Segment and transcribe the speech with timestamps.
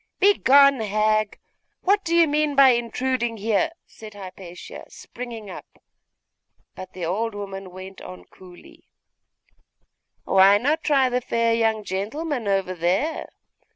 [0.19, 1.37] 'Begone, hag!
[1.83, 5.77] What do you mean by intruding here?' said Hypatia, springing up;
[6.73, 8.85] but the old woman went on coolly
[10.23, 13.27] 'Why not try the fair young gentleman over there?